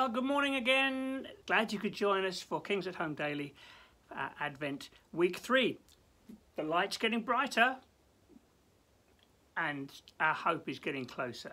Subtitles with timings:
[0.00, 1.28] Well, good morning again.
[1.44, 3.54] Glad you could join us for Kings at Home Daily
[4.10, 5.78] uh, Advent Week 3.
[6.56, 7.76] The light's getting brighter
[9.58, 11.52] and our hope is getting closer.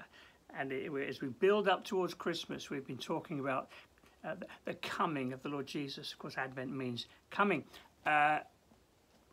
[0.58, 3.68] And it, as we build up towards Christmas, we've been talking about
[4.24, 6.14] uh, the, coming of the Lord Jesus.
[6.14, 7.66] Of course, Advent means coming.
[8.06, 8.40] Uh,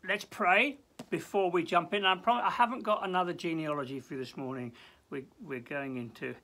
[0.05, 0.77] let's pray
[1.09, 2.05] before we jump in.
[2.05, 4.73] I'm I haven't got another genealogy for you this morning.
[5.09, 6.35] We, we're going into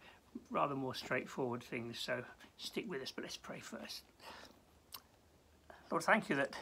[0.49, 2.23] rather more straightforward things, so
[2.61, 4.01] stick with us, but let's pray first.
[5.89, 6.53] Lord, thank you that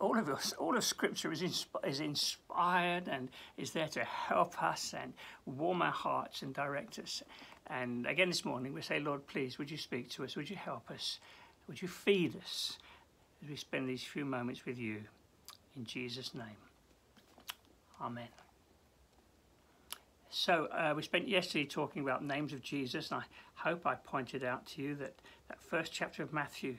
[0.00, 4.62] all of us, all of Scripture is, insp is inspired and is there to help
[4.62, 5.12] us and
[5.46, 7.22] warm our hearts and direct us.
[7.68, 10.36] And again this morning we say, Lord, please, would you speak to us?
[10.36, 11.20] Would you help us?
[11.68, 12.78] Would you feed us
[13.42, 15.00] as we spend these few moments with you?
[15.76, 16.56] In Jesus' name.
[18.00, 18.28] Amen.
[20.30, 24.44] So uh, we spent yesterday talking about names of Jesus, and I hope I pointed
[24.44, 25.14] out to you that
[25.50, 26.76] that first chapter of Matthew,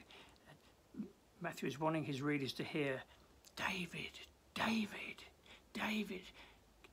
[1.42, 3.02] Matthew is wanting his readers to hear,
[3.58, 4.12] David,
[4.56, 5.26] David,
[5.74, 6.22] David.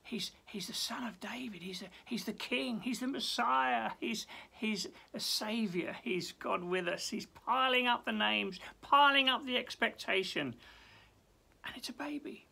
[0.03, 1.61] He's, he's the son of David.
[1.61, 2.81] He's, a, he's the king.
[2.81, 3.91] He's the Messiah.
[4.01, 5.95] He's, he's a savior.
[6.03, 7.07] He's God with us.
[7.07, 10.55] He's piling up the names, piling up the expectation.
[11.63, 12.45] And it's a baby.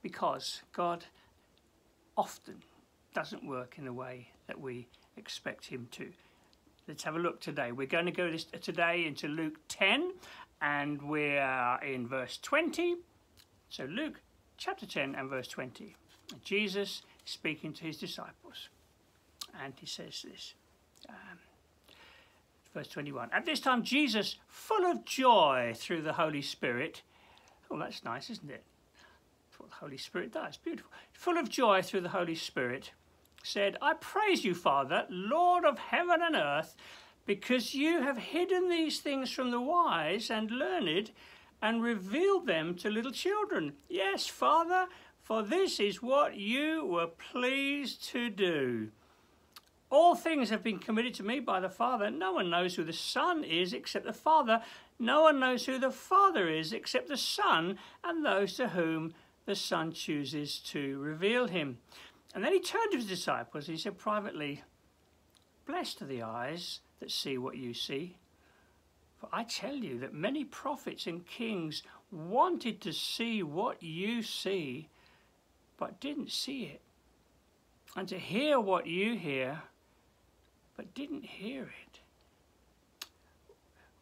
[0.00, 1.04] Because God
[2.16, 2.62] often
[3.14, 6.10] doesn't work in the way that we expect him to.
[6.88, 7.72] Let's have a look today.
[7.72, 10.12] We're going to go this, today into Luke 10
[10.60, 12.96] and we're in verse 20.
[13.68, 14.20] So Luke
[14.56, 15.94] chapter 10 and verse 20.
[16.42, 18.68] Jesus speaking to his disciples
[19.62, 20.54] and he says this.
[21.08, 21.38] Um,
[22.74, 23.30] verse 21.
[23.32, 27.02] At this time Jesus, full of joy through the Holy Spirit,
[27.70, 28.64] oh that's nice isn't it?
[29.48, 30.90] That's what the Holy Spirit does, beautiful.
[31.12, 32.92] Full of joy through the Holy Spirit,
[33.42, 36.76] said, I praise you, Father, Lord of heaven and earth,
[37.26, 41.10] because you have hidden these things from the wise and learned
[41.62, 43.74] and revealed them to little children.
[43.88, 44.86] Yes, Father,
[45.22, 48.88] for this is what you were pleased to do.
[49.90, 52.10] All things have been committed to me by the Father.
[52.10, 54.62] No one knows who the Son is except the Father.
[54.98, 59.14] No one knows who the Father is except the Son and those to whom
[59.46, 61.78] the Son chooses to reveal him.
[62.34, 64.62] And then he turned to his disciples and he said privately,
[65.66, 68.16] Blessed are the eyes that see what you see.
[69.18, 74.88] For I tell you that many prophets and kings wanted to see what you see,
[75.76, 76.80] but didn't see it,
[77.96, 79.62] and to hear what you hear,
[80.76, 82.00] but didn't hear it.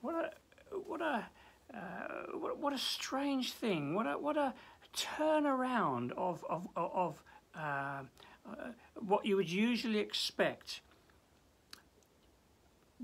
[0.01, 1.27] What a what a
[1.75, 1.79] uh,
[2.35, 3.95] what, what a strange thing!
[3.95, 4.55] What a what a
[4.97, 7.23] turnaround of of of
[7.59, 8.03] uh,
[8.49, 8.55] uh,
[8.95, 10.81] what you would usually expect.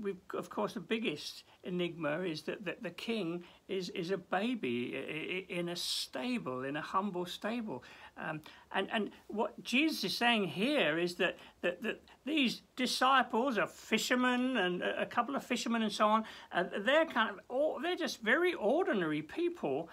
[0.01, 5.45] We've, of course, the biggest enigma is that, that the king is, is a baby
[5.47, 7.83] in a stable, in a humble stable.
[8.17, 8.41] Um,
[8.73, 14.57] and, and what Jesus is saying here is that, that, that these disciples are fishermen
[14.57, 16.25] and a couple of fishermen and so on.
[16.51, 19.89] Uh, they're kind of, they're just very ordinary people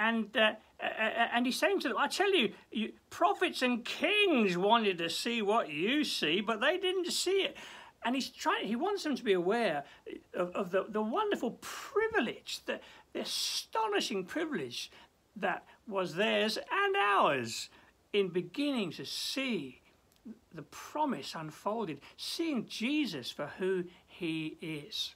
[0.00, 0.52] and uh,
[0.82, 5.42] and he's saying to them, I tell you, you, prophets and kings wanted to see
[5.42, 7.56] what you see, but they didn't see it.
[8.02, 9.84] And he's trying, he wants them to be aware
[10.32, 12.80] of, of the, the wonderful privilege, the,
[13.12, 14.90] the astonishing privilege
[15.36, 17.68] that was theirs and ours
[18.14, 19.82] in beginning to see
[20.54, 25.14] the promise unfolded, seeing Jesus for who he is.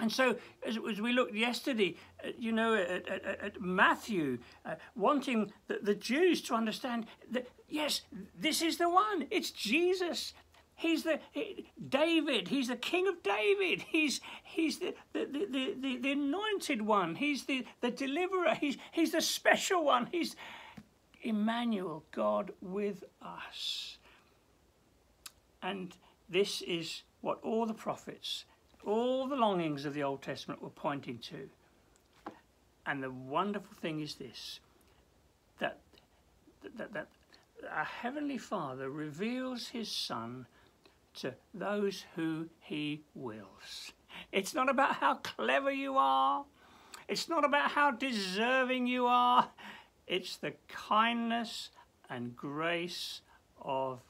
[0.00, 0.36] And so,
[0.66, 5.80] as, as, we looked yesterday, uh, you know, at, at, at Matthew, uh, wanting the,
[5.82, 8.00] the, Jews to understand that, yes,
[8.38, 9.26] this is the one.
[9.30, 10.32] It's Jesus.
[10.74, 12.48] He's the he, David.
[12.48, 13.82] He's the King of David.
[13.82, 17.14] He's he's the the, the, the, the anointed one.
[17.14, 18.54] He's the, the deliverer.
[18.54, 20.08] He's he's the special one.
[20.10, 20.34] He's
[21.22, 23.98] Emmanuel, God with us.
[25.62, 25.94] And
[26.28, 28.44] this is what all the prophets
[28.84, 31.48] all the longings of the Old Testament were pointing to.
[32.86, 34.60] And the wonderful thing is this
[35.58, 35.78] that,
[36.76, 37.08] that, that
[37.70, 40.46] our Heavenly Father reveals His Son
[41.14, 43.92] to those who He wills.
[44.32, 46.44] It's not about how clever you are,
[47.08, 49.48] it's not about how deserving you are,
[50.06, 51.70] it's the kindness
[52.10, 53.20] and grace
[53.60, 54.00] of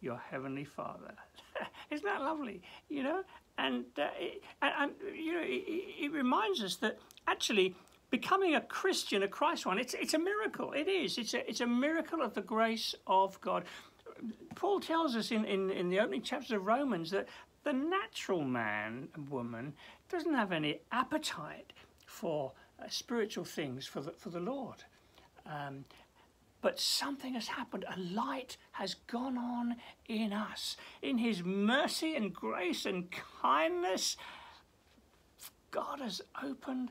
[0.00, 1.14] your Heavenly Father.
[1.90, 2.62] Isn't that lovely?
[2.88, 3.24] You know,
[3.58, 5.64] and, uh, it, and, you know, it,
[6.04, 7.74] it, reminds us that actually
[8.10, 10.72] becoming a Christian, a Christ one, it's, it's a miracle.
[10.72, 11.18] It is.
[11.18, 13.64] It's a, it's a miracle of the grace of God.
[14.54, 17.28] Paul tells us in, in, in the opening chapters of Romans that
[17.64, 19.74] the natural man and woman
[20.08, 21.72] doesn't have any appetite
[22.06, 24.84] for uh, spiritual things for the, for the Lord.
[25.44, 25.84] Um,
[26.62, 27.84] but something has happened.
[27.88, 29.76] A light has gone on
[30.06, 30.76] in us.
[31.02, 33.08] In His mercy and grace and
[33.40, 34.16] kindness,
[35.70, 36.90] God has opened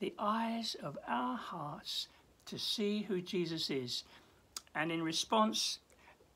[0.00, 2.08] the eyes of our hearts
[2.46, 4.04] to see who Jesus is.
[4.74, 5.78] And in response,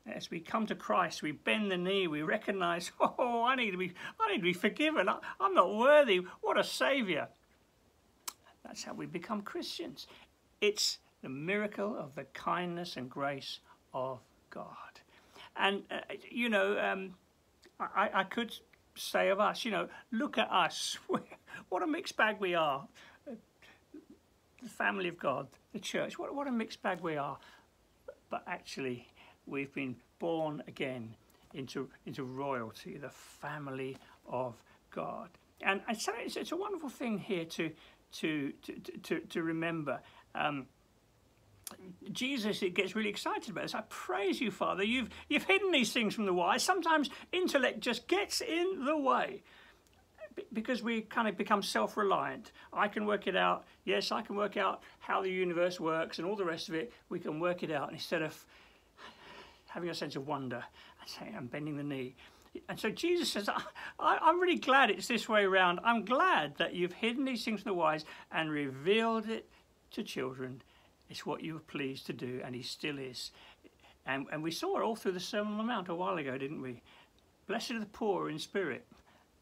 [0.07, 3.77] as we come to Christ, we bend the knee, we recognize, oh, I need to
[3.77, 5.09] be, I need to be forgiven.
[5.09, 6.21] I, I'm not worthy.
[6.41, 7.27] What a Savior.
[8.63, 10.07] That's how we become Christians.
[10.61, 13.59] It's the miracle of the kindness and grace
[13.93, 14.19] of
[14.49, 14.75] God.
[15.55, 15.99] And, uh,
[16.29, 17.15] you know, um,
[17.79, 18.53] I, I could
[18.95, 20.97] say of us, you know, look at us.
[21.69, 22.87] what a mixed bag we are.
[23.25, 27.37] The family of God, the church, what, what a mixed bag we are.
[28.29, 29.07] But actually,
[29.45, 31.15] we've been born again
[31.53, 34.61] into, into royalty, the family of
[34.91, 35.29] God.
[35.61, 37.71] And, and so it's, it's a wonderful thing here to,
[38.13, 38.73] to, to,
[39.03, 39.99] to, to remember.
[40.35, 40.67] Um,
[42.11, 43.75] Jesus it gets really excited about this.
[43.75, 44.83] I praise you, Father.
[44.83, 46.63] You've you've hidden these things from the wise.
[46.63, 49.43] Sometimes intellect just gets in the way
[50.53, 52.51] because we kind of become self-reliant.
[52.71, 53.65] I can work it out.
[53.83, 56.93] Yes, I can work out how the universe works and all the rest of it.
[57.09, 58.45] We can work it out instead of
[59.67, 60.63] having a sense of wonder
[61.01, 62.15] and saying, "I'm bending the knee."
[62.67, 63.49] And so Jesus says,
[63.99, 65.79] I, am really glad it's this way around.
[65.83, 69.47] I'm glad that you've hidden these things from the wise and revealed it
[69.91, 70.61] to children.
[71.09, 73.31] It's what you were pleased to do, and he still is.
[74.05, 76.37] And, and we saw it all through the Sermon on the Mount a while ago,
[76.37, 76.81] didn't we?
[77.47, 78.85] Blessed are the poor in spirit.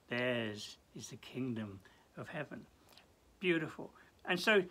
[0.09, 1.79] Theirs is the kingdom
[2.17, 2.65] of heaven.
[3.39, 3.91] Beautiful.
[4.25, 4.63] And so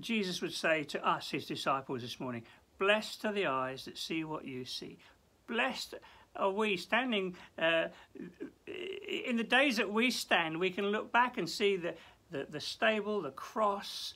[0.00, 2.44] Jesus would say to us, his disciples this morning,
[2.78, 4.98] Blessed are the eyes that see what you see.
[5.46, 5.94] Blessed
[6.36, 7.86] are we standing uh,
[8.66, 11.94] in the days that we stand, we can look back and see the,
[12.30, 14.14] the, the stable, the cross,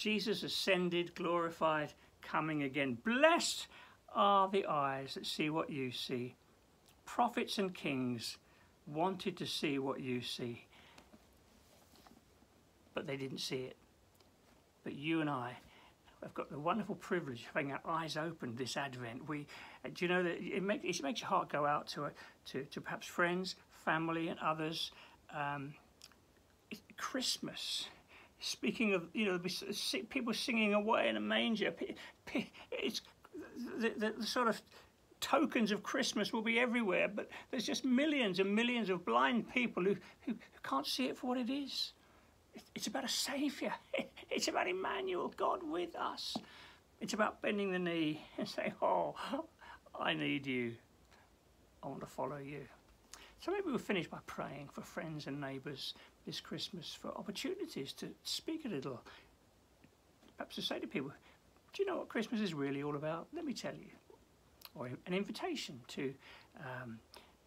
[0.00, 1.92] Jesus ascended, glorified,
[2.22, 2.96] coming again.
[3.04, 3.66] Blessed
[4.14, 6.34] are the eyes that see what you see.
[7.04, 8.38] Prophets and kings
[8.86, 10.64] wanted to see what you see,
[12.94, 13.76] but they didn't see it.
[14.84, 15.58] But you and I
[16.22, 19.28] have got the wonderful privilege of having our eyes opened this Advent.
[19.28, 19.46] We,
[19.92, 22.10] do you know that it, it makes your heart go out to, a,
[22.46, 24.92] to, to perhaps friends, family, and others.
[25.36, 25.74] Um,
[26.96, 27.88] Christmas
[28.40, 29.38] speaking of, you know,
[30.08, 31.72] people singing away in a manger.
[32.72, 33.02] It's
[33.78, 34.60] the, the, the, sort of
[35.20, 39.84] tokens of Christmas will be everywhere, but there's just millions and millions of blind people
[39.84, 41.92] who, who, who can't see it for what it is.
[42.74, 43.72] It's about a Saviour.
[44.32, 46.36] It's about Emmanuel, God with us.
[47.00, 49.16] It's about bending the knee and saying, Oh,
[49.98, 50.74] I need you.
[51.82, 52.60] I want to follow you.
[53.40, 55.94] So maybe we'll finish by praying for friends and neighbours
[56.26, 59.00] this Christmas for opportunities to speak a little.
[60.36, 61.10] Perhaps to say to people,
[61.72, 63.28] do you know what Christmas is really all about?
[63.32, 63.90] Let me tell you.
[64.74, 66.14] Or an invitation to
[66.60, 66.98] um,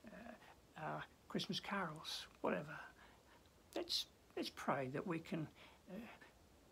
[0.07, 2.75] uh, our Christmas carols, whatever.
[3.75, 4.05] Let's,
[4.35, 5.47] let's pray that we can
[5.91, 5.97] uh,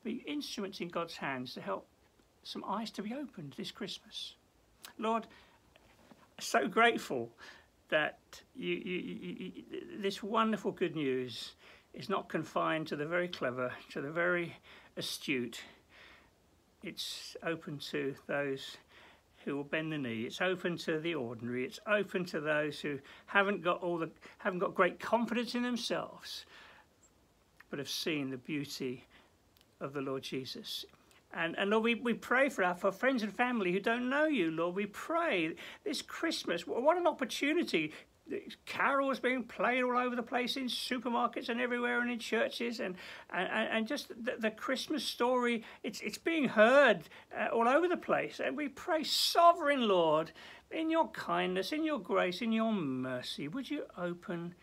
[0.04, 1.88] be instruments in God's hands to help
[2.44, 4.36] some eyes to be opened this Christmas.
[4.98, 5.28] Lord,
[6.40, 7.30] so grateful
[7.90, 8.20] that
[8.56, 9.52] you, you, you,
[10.00, 11.52] this wonderful good news
[11.94, 14.56] is not confined to the very clever, to the very
[14.98, 15.62] astute.
[16.84, 18.78] It's open to those
[19.44, 20.22] who will bend the knee.
[20.22, 21.66] It's open to the ordinary.
[21.66, 26.46] It's open to those who haven't got all the haven't got great confidence in themselves,
[27.70, 29.06] but have seen the beauty
[29.80, 30.86] of the Lord Jesus.
[31.34, 34.26] And, and Lord, we, we pray for our for friends and family who don't know
[34.26, 34.76] you, Lord.
[34.76, 36.68] We pray this Christmas.
[36.68, 37.94] What an opportunity
[38.66, 42.96] carols being played all over the place in supermarkets and everywhere and in churches and
[43.30, 47.02] and, and just the, the Christmas story it's it's being heard
[47.38, 48.40] uh, all over the place.
[48.40, 50.32] And we pray sovereign Lord
[50.70, 54.56] in your kindness in your grace in your mercy would you open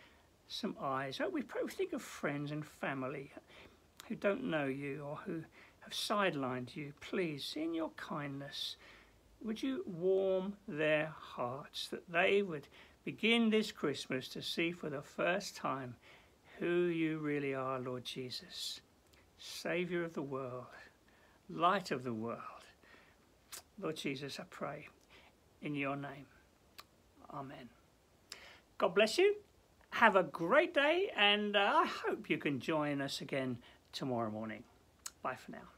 [0.49, 1.21] some eyes?
[1.23, 3.33] Oh, we pray we think of friends and family
[4.09, 5.43] who don't know you or who
[5.81, 6.93] have sidelined you.
[7.01, 8.77] Please in your kindness
[9.43, 12.67] would you warm their hearts that they would
[13.09, 15.95] begin this Christmas to see for the first time
[16.59, 18.83] who you really are, Lord Jesus,
[19.39, 20.67] Saviour of the world,
[21.49, 22.67] light of the world.
[23.81, 24.89] Lord Jesus, I pray
[25.63, 26.27] in your name.
[27.33, 27.71] Amen.
[28.77, 29.37] God bless you.
[29.89, 33.57] Have a great day, and uh, I hope you can join us again
[33.91, 34.65] tomorrow morning.
[35.23, 35.78] Bye for now.